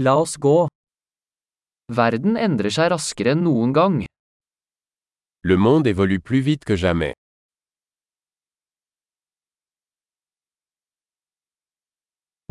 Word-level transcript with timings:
La 0.00 0.12
oss 0.14 0.36
gå. 0.38 0.68
Verden 1.90 2.36
endrer 2.38 2.70
seg 2.70 2.92
raskere 2.92 3.32
enn 3.34 3.40
noen 3.42 3.72
gang. 3.74 3.96
Le 5.42 5.56
monde 5.56 5.88
évolue 5.90 6.20
plus 6.20 6.38
vite 6.38 6.64
que 6.64 6.76
jamais. 6.76 7.14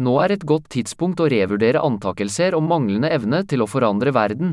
Nå 0.03 0.17
er 0.25 0.35
et 0.35 0.43
godt 0.43 0.67
tidspunkt 0.75 1.23
å 1.23 1.29
revurdere 1.31 1.85
antakelser 1.87 2.57
om 2.59 2.67
manglende 2.67 3.13
evne 3.15 3.45
til 3.47 3.63
å 3.63 3.69
forandre 3.71 4.11
verden. 4.11 4.51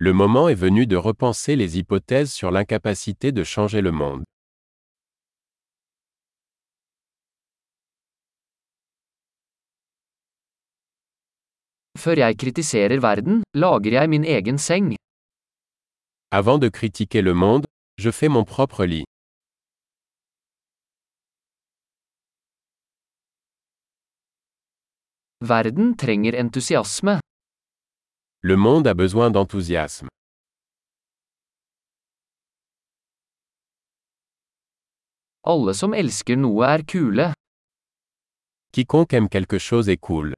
Le 0.00 0.12
moment 0.12 0.48
est 0.48 0.58
venu 0.58 0.88
de 0.90 0.96
repenser 0.96 1.54
les 1.54 1.78
hypothèses 1.78 2.34
sur 2.34 2.50
l'incapacité 2.50 3.30
de 3.30 3.44
changer 3.44 3.80
le 3.80 3.92
monde. 3.92 4.24
Før 12.02 12.18
jeg 12.18 12.34
kritiserer 12.42 12.98
verden, 13.02 13.42
lager 13.54 13.92
jeg 13.98 14.08
min 14.10 14.24
egen 14.24 14.58
seng. 14.58 14.88
Avant 16.38 16.58
de 16.58 16.68
critiquer 16.78 17.22
le 17.22 17.34
monde, 17.34 17.66
je 18.02 18.10
fais 18.10 18.28
mon 18.28 18.44
propre 18.44 18.84
lit. 18.92 19.04
Verden 25.52 25.94
trenger 25.96 26.34
entusiasme. 26.42 27.20
Le 28.42 28.56
monde 28.56 28.88
a 28.88 28.94
besoin 28.94 29.30
d'enthousiasme. 29.30 30.08
Alle 35.52 35.74
som 35.74 35.94
elsker 35.94 36.36
noe 36.36 36.66
er 36.74 36.82
kule. 36.82 37.32
Quiconque 38.72 39.12
aime 39.12 39.28
quelque 39.28 39.58
chose 39.58 39.88
est 39.88 40.00
cool. 40.08 40.34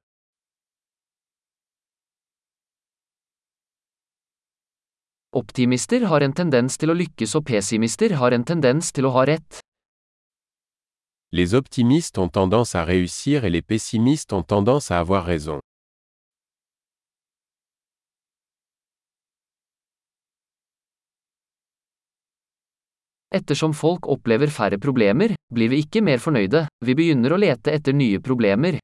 Optimister 5.35 6.05
har 6.07 6.23
en 6.23 6.31
tendens 6.31 6.77
til 6.79 6.93
å 6.93 6.93
lykkes 6.95 7.33
og 7.35 7.41
pessimister 7.49 8.13
har 8.15 8.31
en 8.31 8.45
tendens 8.47 8.93
til 8.95 9.03
å 9.03 9.09
ha 9.17 9.25
rett. 9.27 9.57
Les 11.35 11.51
optimistes 11.59 12.17
ont 12.23 12.31
tendance 12.31 12.71
à 12.73 12.85
réussir 12.85 13.43
et 13.43 13.51
les 13.51 13.61
pessimistes 13.61 14.31
ont 14.31 14.47
tendance 14.47 14.91
à 14.91 14.99
avoir 15.01 15.25
raison. 15.25 15.59
Ettersom 23.35 23.73
folk 23.73 24.07
opplever 24.07 24.47
færre 24.47 24.79
problemer, 24.79 25.35
blir 25.51 25.67
vi 25.67 25.83
ikke 25.83 25.99
mer 25.99 26.23
fornøyde, 26.23 26.69
vi 26.79 26.95
begynner 26.95 27.35
å 27.35 27.43
lete 27.43 27.75
etter 27.75 27.91
nye 27.91 28.23
problemer. 28.23 28.79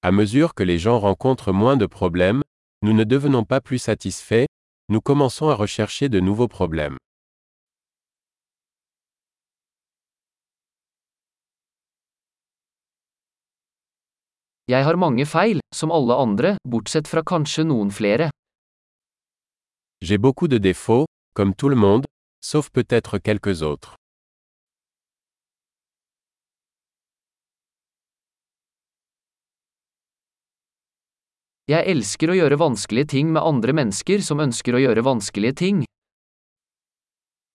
À 0.00 0.12
mesure 0.12 0.54
que 0.54 0.64
les 0.64 0.78
gens 0.78 0.98
rencontrent 0.98 1.52
moins 1.52 1.76
de 1.76 1.84
problèmes, 1.84 2.40
nous 2.80 2.94
ne 2.94 3.04
devenons 3.04 3.44
pas 3.44 3.60
plus 3.60 3.82
satisfaits, 3.82 4.48
nous 4.90 5.02
commençons 5.02 5.48
à 5.50 5.54
rechercher 5.54 6.08
de 6.08 6.18
nouveaux 6.18 6.48
problèmes. 6.48 6.96
Jeg 14.68 14.84
har 14.84 14.96
mange 14.96 15.24
feil, 15.24 15.60
som 15.74 15.90
alle 15.90 16.12
andre, 16.12 16.56
bortsett 16.64 17.08
fra 17.08 17.22
kanskje 17.22 17.64
noen 17.64 17.90
flere. 17.90 18.30
J'ai 20.00 20.18
beaucoup 20.18 20.48
de 20.48 20.58
défauts, 20.58 21.06
comme 21.34 21.54
tout 21.54 21.68
le 21.68 21.76
monde, 21.76 22.06
sauf 22.40 22.70
peut-être 22.70 23.18
quelques 23.18 23.62
autres. 23.62 23.96
Jeg 31.68 31.84
elsker 31.84 32.30
å 32.32 32.34
gjøre 32.38 32.56
vanskelige 32.56 33.10
ting 33.12 33.32
med 33.34 33.44
andre 33.44 33.74
mennesker 33.76 34.22
som 34.24 34.40
ønsker 34.40 34.72
å 34.72 34.78
gjøre 34.80 35.02
vanskelige 35.04 35.56
ting. 35.60 35.82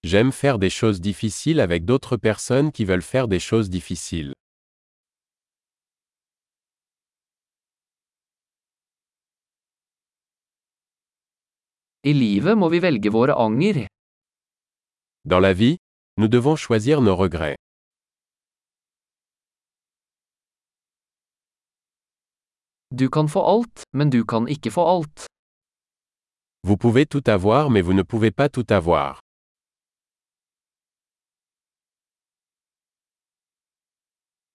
J'aime 0.06 0.32
faire 0.32 0.60
des 0.60 0.70
choses 0.70 1.02
difficiles 1.02 1.60
avec 1.60 1.86
d'autres 1.86 2.18
personnes 2.18 2.72
qui 2.72 2.86
veulent 2.86 3.02
faire 3.02 3.28
des 3.28 3.40
choses 3.40 3.72
difficiles. 3.72 4.34
I 12.06 12.14
livet 12.14 12.54
må 12.54 12.70
vi 12.70 12.84
velge 12.84 13.10
våre 13.10 13.34
anger. 13.34 13.88
Dans 15.26 15.40
la 15.40 15.54
vie, 15.54 15.78
nous 16.18 16.28
devons 16.28 16.56
choisir 16.56 17.02
nos 17.02 17.16
regrets. 17.16 17.63
Du 22.96 23.10
kan 23.10 23.28
få 23.30 23.42
alt, 23.42 23.84
men 23.98 24.10
du 24.10 24.24
kan 24.26 24.48
ikke 24.48 24.72
få 24.72 24.82
alt. 24.86 25.26
Vous 26.68 26.78
pouvez 26.78 27.06
tout 27.06 27.28
avoir 27.28 27.70
mais 27.70 27.82
vous 27.82 27.94
ne 27.94 28.04
pouvez 28.04 28.32
pas 28.32 28.50
tout 28.50 28.70
avoir. 28.70 29.20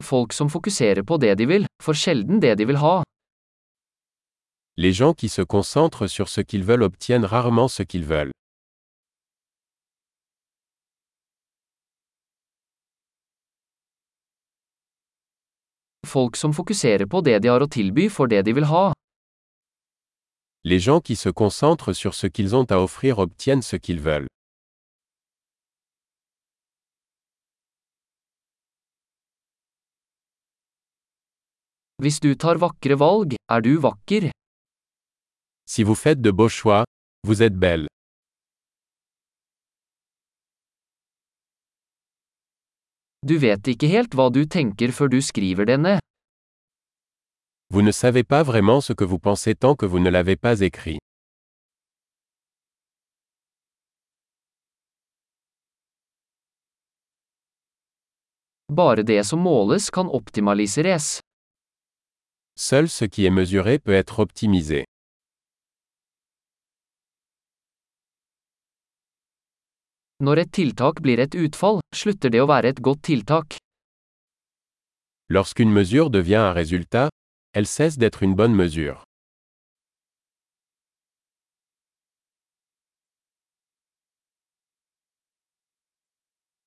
Folk 0.05 0.33
som 0.33 0.49
fokuserer 0.51 1.03
på 1.03 1.19
det 1.19 1.35
de 1.39 1.47
vil, 1.47 1.67
får 1.83 1.95
sjelden 1.95 2.41
det 2.41 2.55
de 2.59 2.65
vil 2.65 2.77
ha. 2.77 3.03
Les 4.77 4.93
gens 4.93 5.15
qui 5.15 5.29
se 5.29 5.43
concentrent 5.43 6.07
sur 6.09 6.29
ce 6.29 6.41
qu'ils 6.41 6.65
veulent 6.65 6.85
obtiennent 6.85 7.25
rarement 7.25 7.69
ce 7.69 7.83
qu'ils 7.83 8.05
veulent. 8.05 8.38
Folk 16.09 16.37
som 16.37 16.55
fokuserer 16.57 17.05
på 17.07 17.21
det 17.21 17.37
de 17.45 17.51
har 17.53 17.61
å 17.61 17.69
tilby, 17.69 18.09
får 18.09 18.31
det 18.33 18.43
de 18.47 18.55
vil 18.57 18.67
ha. 18.71 18.87
Les 20.65 20.81
gens 20.81 21.01
qui 21.05 21.17
se 21.17 21.29
concentrent 21.29 21.93
sur 21.93 22.15
ce 22.15 22.27
qu'ils 22.27 22.57
ont 22.57 22.71
à 22.71 22.79
offrir 22.81 23.19
obtiennent 23.19 23.63
ce 23.63 23.77
qu'ils 23.77 24.01
veulent. 24.01 24.27
Hvis 32.01 32.21
du 32.21 32.37
tar 32.37 32.57
vakre 32.63 32.95
valg, 32.95 33.35
er 33.51 33.61
du 33.61 33.77
vakker. 33.77 34.31
Si 35.67 35.83
vous 35.83 35.97
faites 35.97 36.23
de 36.23 36.31
beaux 36.31 36.49
choix, 36.49 36.85
vous 37.27 37.43
êtes 37.43 37.57
belle. 37.57 37.89
Du 43.29 43.37
vet 43.37 43.69
ikke 43.69 43.89
helt 43.93 44.15
hva 44.17 44.31
du 44.33 44.47
tenker 44.49 44.93
før 44.97 45.11
du 45.13 45.19
skriver 45.21 45.67
det 45.69 45.77
ned. 45.81 45.99
Vous 47.69 47.83
ne 47.83 47.93
savez 47.93 48.25
pas 48.25 48.43
vraiment 48.43 48.81
ce 48.81 48.95
que 48.95 49.05
vous 49.05 49.19
pensez 49.19 49.55
tant 49.55 49.75
que 49.77 49.85
vous 49.85 49.99
ne 50.01 50.09
l'avez 50.09 50.37
pas 50.37 50.61
écrit. 50.61 50.99
Bare 58.73 59.03
det 59.03 59.25
som 59.27 59.41
måles 59.41 59.91
kan 59.91 60.09
optimaliseres. 60.09 61.21
Seul 62.57 62.89
ce 62.89 63.05
qui 63.05 63.27
est 63.27 63.31
mesuré 63.41 63.79
peut 63.79 63.93
être 63.93 64.21
optimisé. 64.21 64.85
Når 70.21 70.39
et 70.43 70.51
tiltak 70.51 70.99
blir 70.99 71.21
et 71.23 71.35
utfall, 71.39 71.79
slutter 71.95 72.33
det 72.35 72.41
å 72.43 72.49
være 72.51 72.73
et 72.75 72.81
godt 72.83 73.05
tiltak. 73.07 73.55
Lorsqu'une 75.31 75.71
mesure 75.71 76.11
devient 76.11 76.43
un 76.43 76.53
résultat, 76.53 77.09
elle 77.53 77.69
cesse 77.69 77.99
d'être 77.99 78.25
une 78.25 78.35
bonne 78.35 78.55
mesure. 78.55 79.05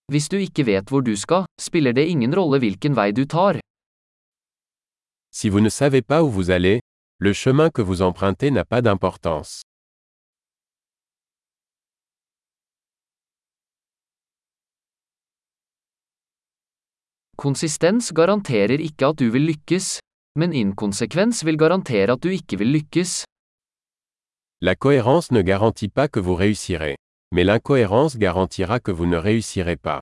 Hvis 0.08 0.30
du 0.30 0.38
ikke 0.40 0.66
vet 0.68 0.88
hvor 0.88 1.02
du 1.04 1.16
skal, 1.16 1.44
spiller 1.60 1.92
det 1.92 2.08
ingen 2.08 2.36
rolle 2.36 2.60
hvilken 2.60 2.96
vei 2.96 3.12
du 3.12 3.26
tar. 3.28 3.60
Si 5.32 5.50
vous 5.50 5.60
ne 5.60 5.70
savez 5.70 6.02
pas 6.02 6.24
où 6.24 6.30
vous 6.30 6.52
allez, 6.52 6.80
le 7.20 7.34
chemin 7.34 7.70
que 7.70 7.82
vous 7.82 8.02
empruntez 8.02 8.52
n'a 8.52 8.64
pas 8.64 8.82
d'importance. 8.82 9.62
Konsistens 17.42 18.12
garanterer 18.14 18.78
ikke 18.86 19.08
at 19.10 19.18
du 19.18 19.32
vil 19.34 19.48
lykkes, 19.50 19.98
men 20.38 20.54
inkonsekvens 20.54 21.42
vil 21.42 21.58
garantere 21.58 22.14
at 22.14 22.22
du 22.22 22.30
ikke 22.30 22.60
vil 22.62 22.70
lykkes. 22.76 23.24
La 24.62 24.76
cohérence 24.76 25.34
ne 25.34 25.42
garantit 25.42 25.90
pas 25.90 26.08
que 26.08 26.20
vous 26.20 26.36
réussirez. 26.36 26.96
Mais 27.34 27.44
l'incohérence 27.44 28.18
garantira 28.18 28.80
que 28.80 28.92
vous 28.92 29.08
ne 29.08 29.18
réussirez 29.18 29.78
pas. 29.78 30.02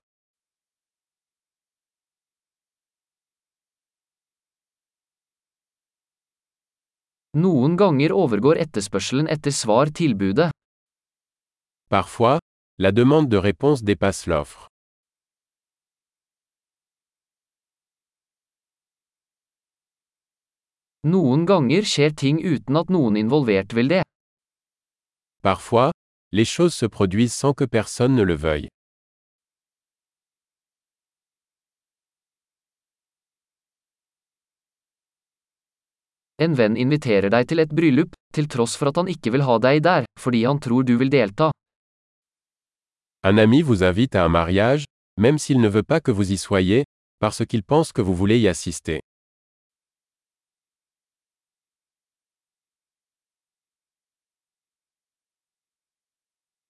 Noen 7.33 7.77
ganger 7.77 8.12
overgår 8.12 8.57
etterspørselen 8.57 9.27
etter 9.30 9.51
svar 9.51 9.94
tilbudet. 9.94 10.50
Parfois, 11.89 12.39
la 12.80 12.92
demande 12.92 13.30
de 13.30 13.38
réponse 13.38 13.83
dépasse 13.83 14.27
l'offre. 14.27 14.69
Noen 21.07 21.45
ganger 21.47 21.85
skjer 21.87 22.11
ting 22.11 22.41
uten 22.43 22.75
at 22.75 22.89
noen 22.91 23.15
involvert 23.15 23.71
vil 23.71 23.87
det. 23.87 24.03
Parfois, 25.41 25.93
les 26.33 26.43
choses 26.43 26.73
se 26.73 26.85
produisent 26.85 27.33
sans 27.33 27.53
que 27.53 27.63
personne 27.63 28.15
ne 28.15 28.23
le 28.23 28.35
veuille. 28.35 28.67
En 36.41 36.53
venn 36.55 36.75
inviterer 36.75 37.31
deg 37.31 37.47
til 37.47 37.59
et 37.63 37.71
bryllup, 37.71 38.11
til 38.35 38.47
tross 38.51 38.75
for 38.75 38.91
at 38.91 38.99
han 38.99 39.07
ikke 39.07 39.31
vil 39.31 39.43
ha 39.47 39.57
deg 39.59 39.81
der, 39.83 40.05
fordi 40.19 40.43
han 40.43 40.59
tror 40.59 40.83
du 40.83 40.97
vil 40.99 41.11
delta. 41.11 41.51
Un 43.23 43.37
ami 43.37 43.61
vous 43.61 43.83
invite 43.83 44.15
à 44.15 44.25
un 44.25 44.29
mariage, 44.29 44.83
même 45.17 45.39
s'il 45.39 45.61
ne 45.61 45.67
veut 45.67 45.83
pas 45.83 46.01
que 46.01 46.11
vous 46.11 46.31
y 46.31 46.37
soyez, 46.37 46.83
parce 47.19 47.45
qu'il 47.45 47.63
pense 47.63 47.91
que 47.91 48.01
vous 48.01 48.15
voulez 48.15 48.39
y 48.39 48.47
assister. 48.47 48.99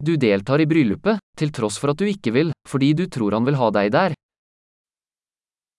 Du 0.01 0.15
deltar 0.15 0.61
i 0.63 0.65
bryllupet, 0.65 1.19
til 1.35 1.49
tross 1.51 1.77
for 1.79 1.91
at 1.91 1.99
du 1.99 2.05
ikke 2.07 2.31
vil, 2.31 2.53
fordi 2.67 2.93
du 2.95 3.05
tror 3.11 3.35
han 3.35 3.45
vil 3.45 3.57
ha 3.59 3.67
deg 3.75 3.91
der. 3.91 4.13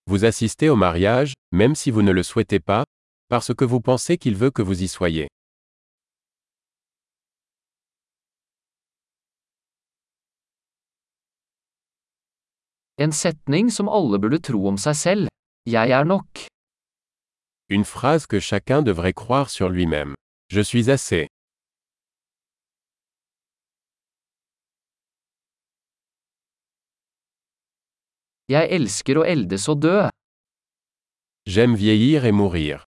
Vous 0.05 0.25
assistez 0.25 0.69
au 0.69 0.75
mariage, 0.75 1.33
même 1.51 1.73
si 1.75 1.89
vous 1.89 2.03
ne 2.03 2.11
le 2.11 2.21
souhaitez 2.23 2.59
pas, 2.59 2.83
parce 3.29 3.53
que 3.55 3.65
vous 3.65 3.81
pensez 3.81 4.17
qu'il 4.17 4.35
veut 4.35 4.51
que 4.51 4.61
vous 4.61 4.83
y 4.83 4.87
soyez. 4.87 5.27
En 12.99 13.11
setning 13.11 13.71
som 13.71 13.89
alle 13.89 14.19
burde 14.21 14.39
tro 14.45 14.67
om 14.67 14.77
seg 14.77 14.95
selv. 14.95 15.27
Jeg 15.65 15.89
er 15.89 16.05
nok. 16.05 16.45
Une 17.69 17.85
phrase 17.85 18.27
que 18.27 18.39
chacun 18.39 18.83
devrait 18.83 19.13
croire 19.13 19.49
sur 19.49 19.69
lui-même. 19.69 20.13
Je 20.49 20.61
suis 20.61 20.91
assez. 20.91 21.27
Jeg 28.51 28.67
elsker 28.75 29.21
å 29.21 29.23
eldes 29.23 29.67
og 29.71 29.79
dø. 29.85 29.97
J'aime 31.47 31.77
vieillir 31.79 32.25
et 32.27 32.35
mourir. 32.35 32.83